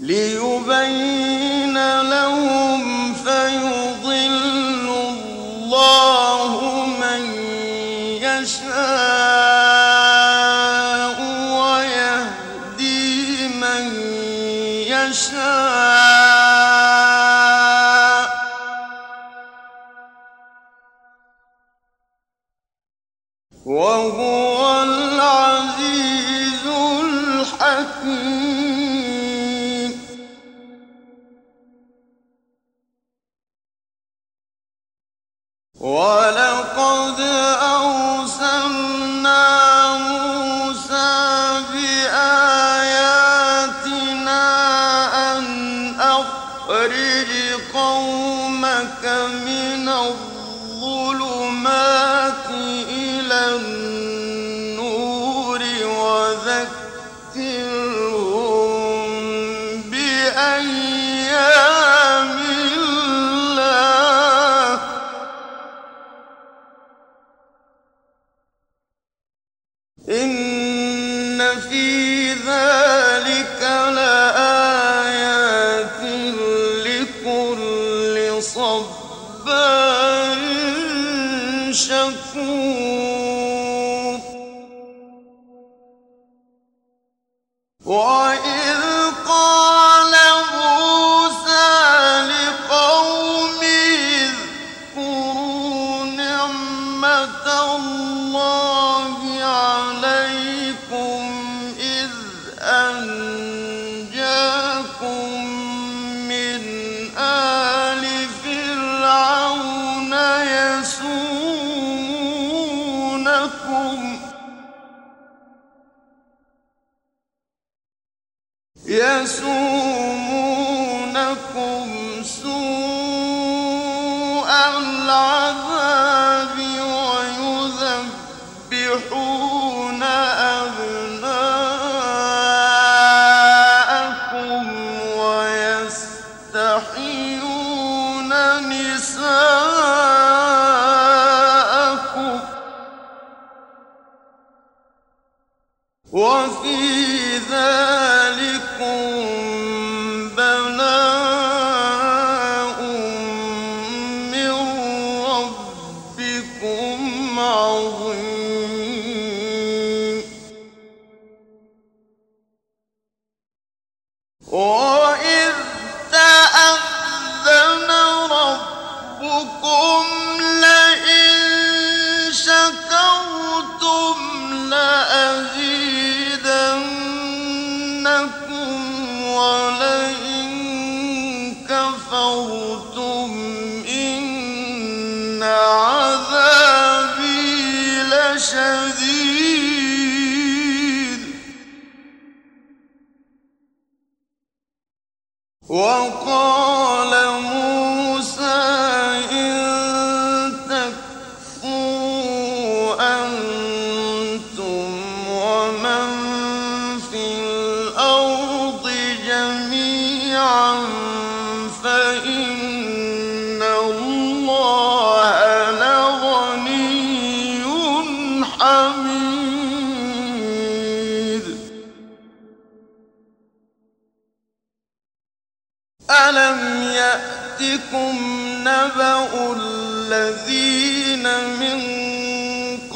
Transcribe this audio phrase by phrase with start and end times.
[0.00, 1.25] ليبين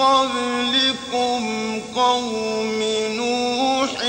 [0.00, 1.42] قبلكم
[1.96, 2.82] قوم
[3.16, 4.04] نوح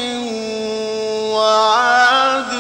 [1.36, 2.54] وعاد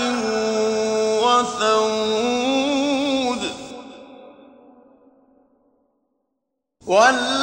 [1.23, 2.61] وثمود
[6.87, 7.40] والذين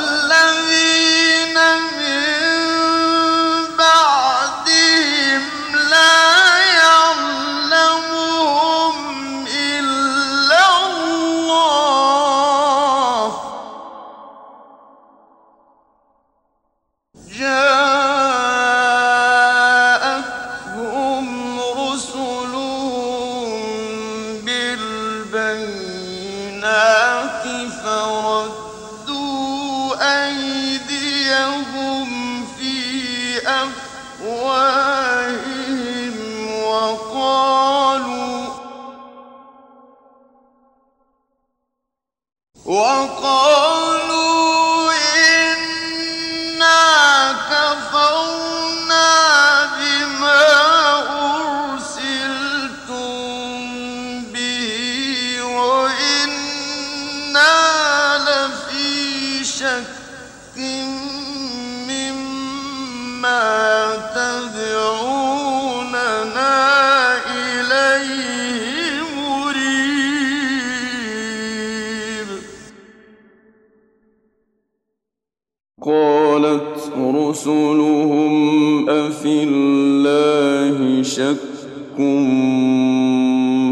[77.38, 81.37] رسلهم أفي الله شك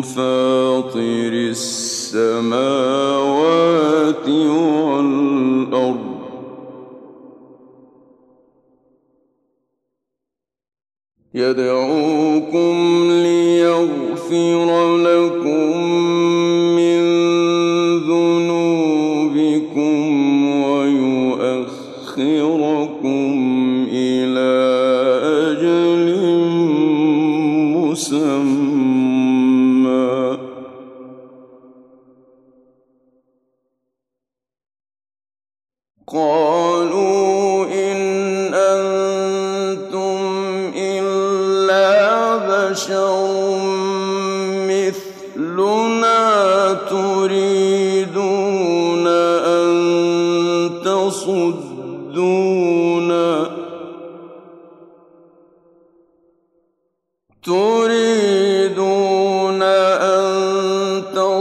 [0.03, 2.59] فاطر السماوات
[4.29, 6.07] والأرض
[11.35, 11.76] يدعو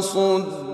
[0.01, 0.64] فصد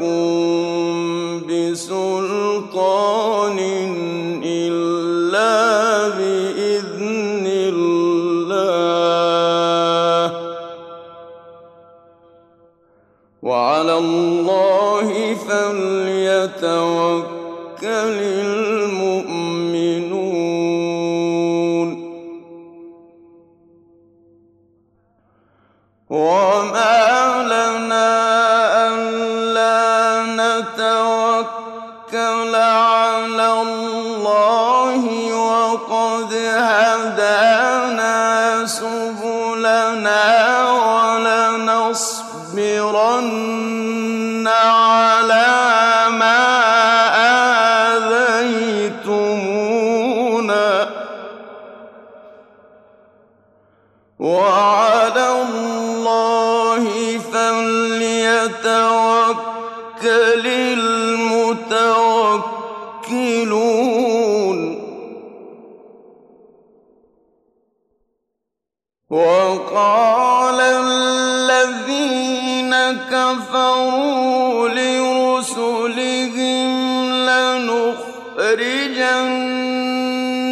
[0.00, 3.43] نأتيكم بسلطان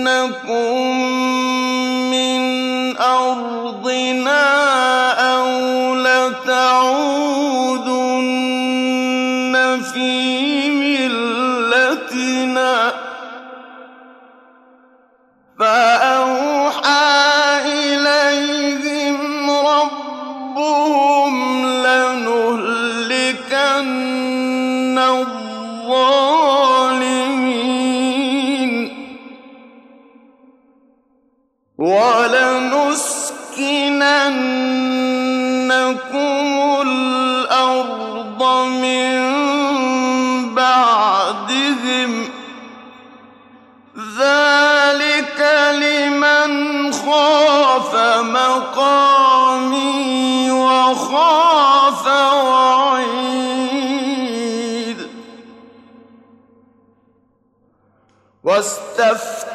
[0.02, 0.76] لنخرجنكم
[2.10, 2.42] من
[2.96, 4.61] أرضنا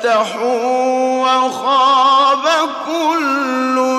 [0.07, 3.96] واستفتحوا وخاب كل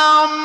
[0.00, 0.39] um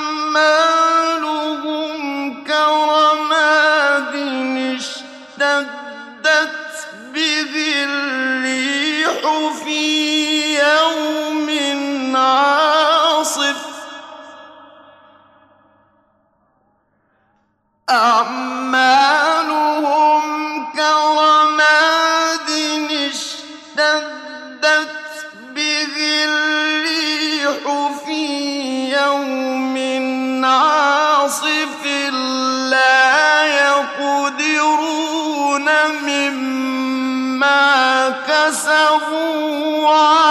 [39.84, 40.23] كسبوا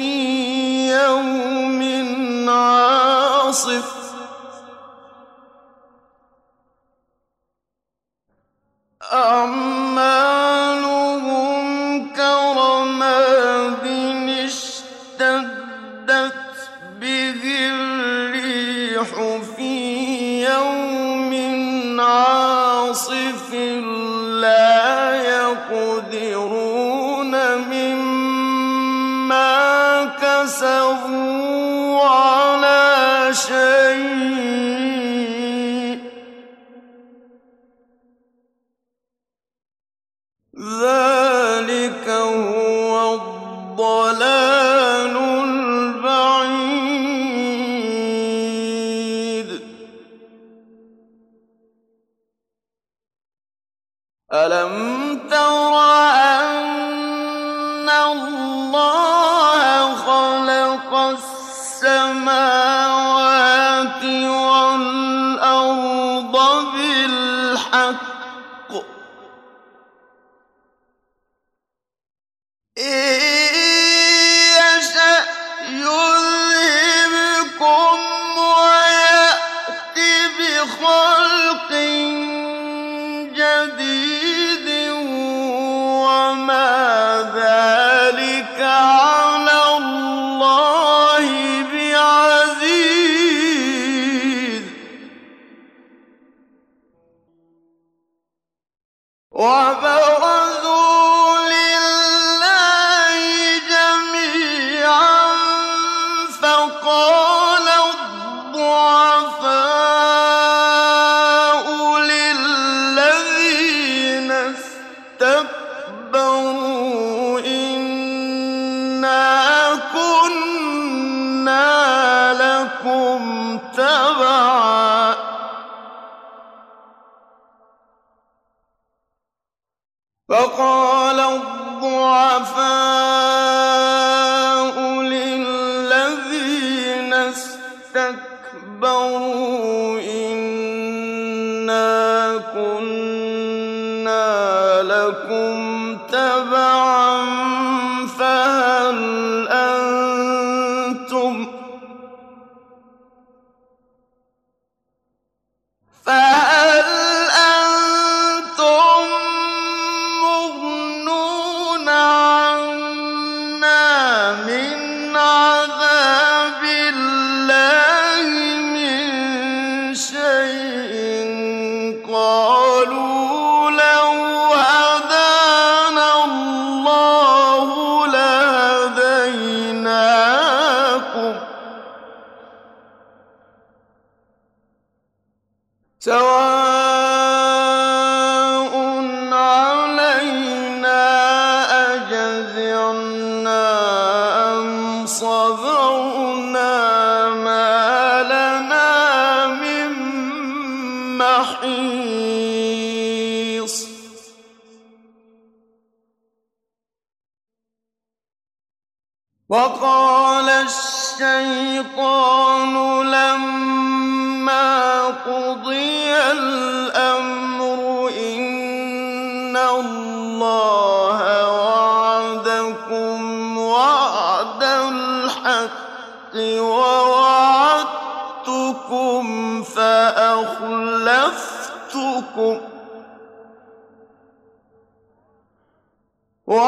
[0.00, 3.99] في يوم عاصف.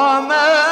[0.01, 0.70] وما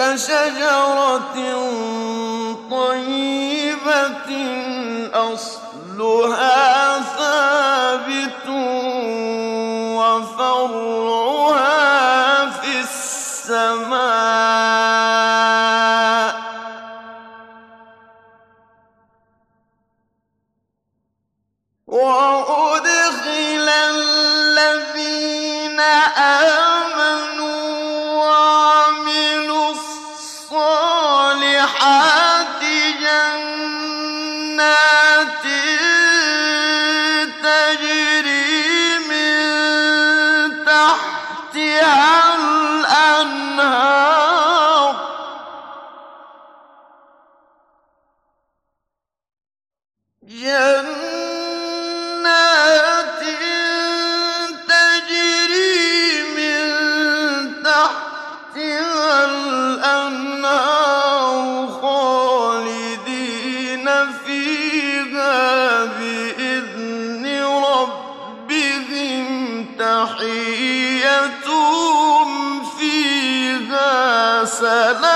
[0.00, 1.36] كشجرة
[2.70, 4.30] طيبة
[5.14, 8.46] أصلها ثابت
[10.00, 11.39] وفرعها
[74.59, 75.08] سلام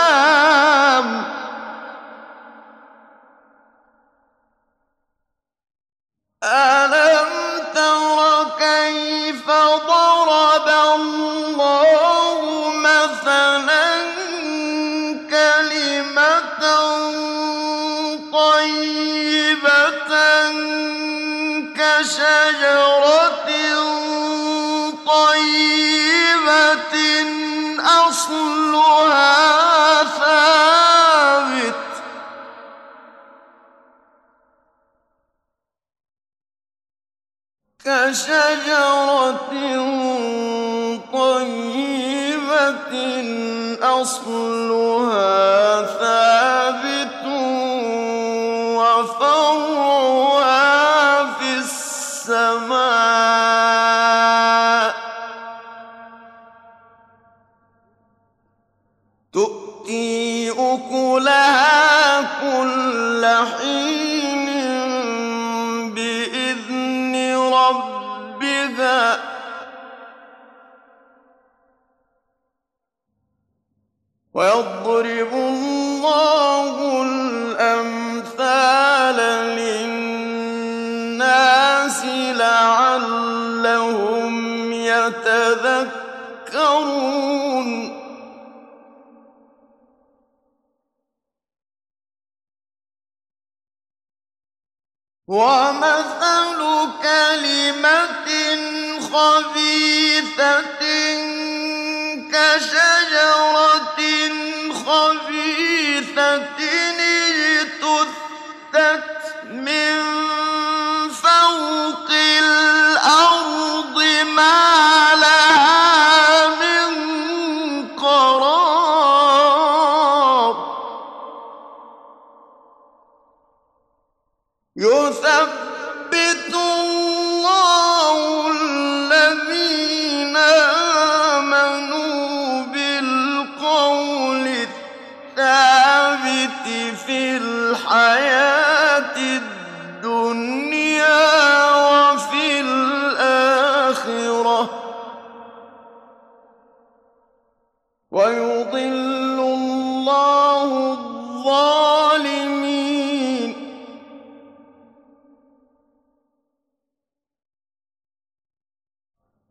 [95.34, 95.73] One.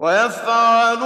[0.03, 1.03] ويفعل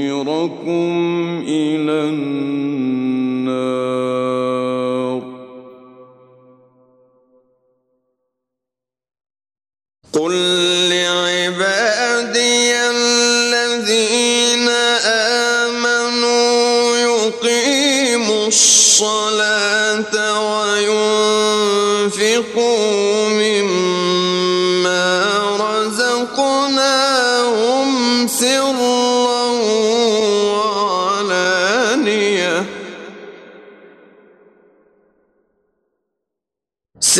[0.00, 2.69] مصيركم إلى النار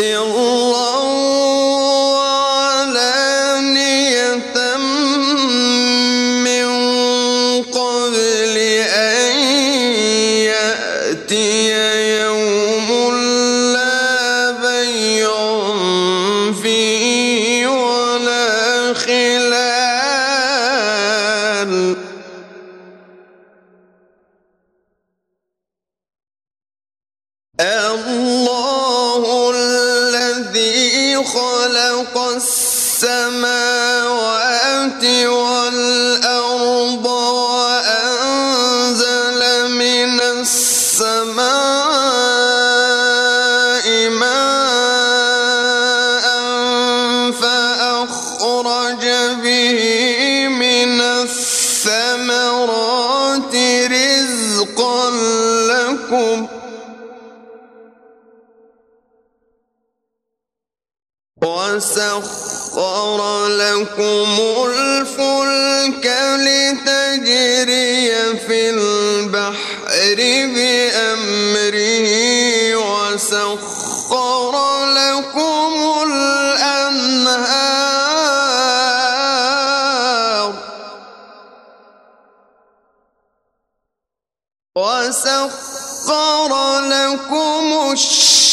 [0.00, 0.39] Sing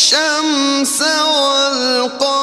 [0.08, 2.37] الشمس والقمر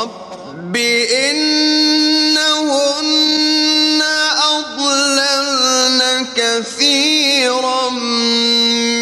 [0.00, 0.76] رب
[1.30, 2.42] إنهن
[4.56, 6.00] أضللن
[6.36, 7.90] كثيرا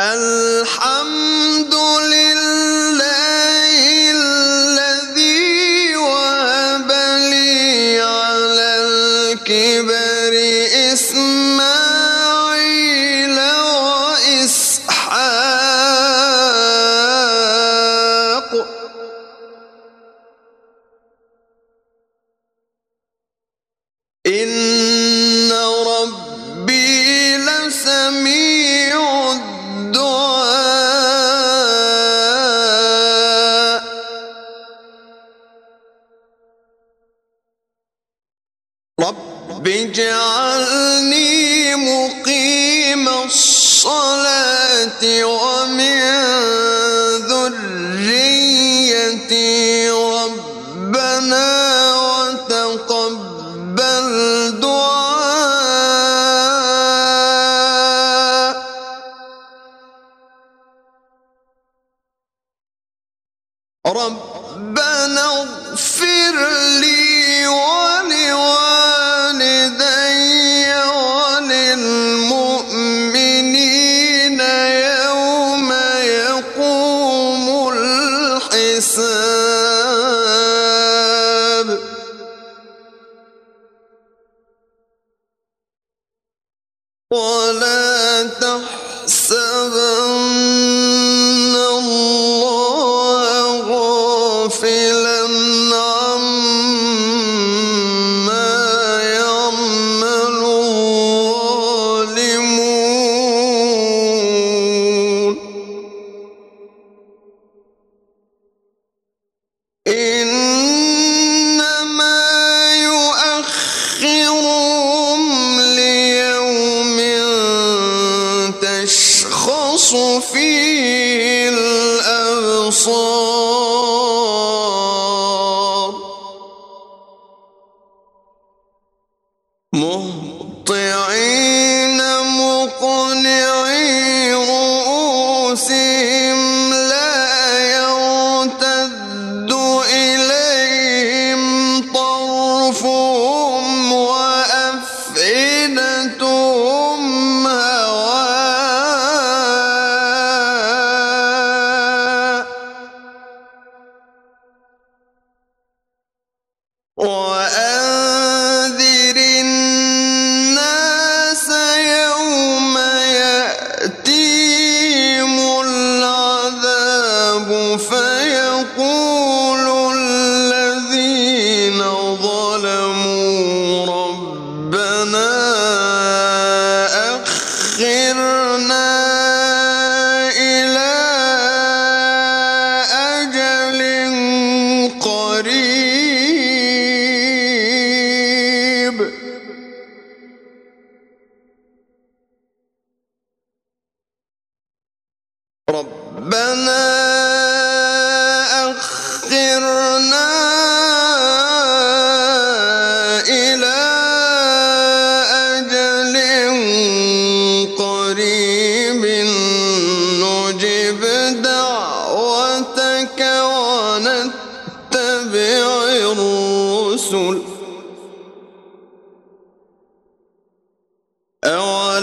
[0.00, 1.33] الحمد
[63.86, 66.36] ربنا اغفر
[66.80, 67.03] لي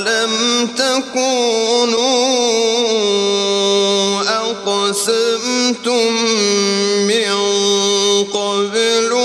[0.01, 1.91] ألم تكونوا
[4.21, 6.13] أقسمتم
[7.07, 7.33] من
[8.33, 9.20] قبل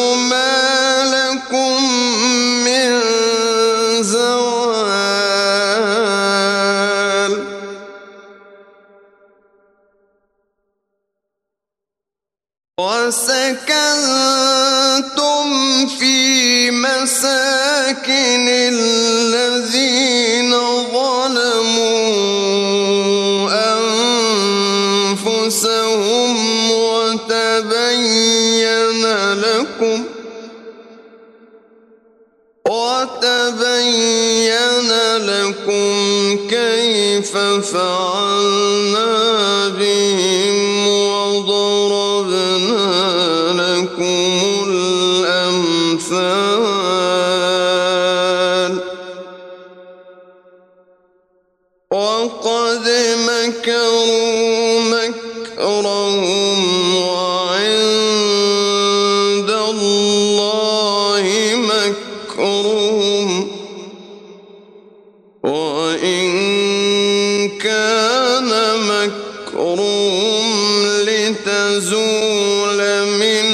[69.47, 73.46] مكرهم لتزول من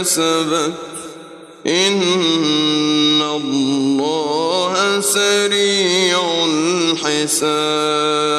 [0.00, 0.72] كسبت.
[1.66, 8.35] إن الله سريع الحساب.